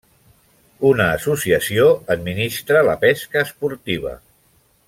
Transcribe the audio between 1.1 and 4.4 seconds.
associació administra la pesca esportiva.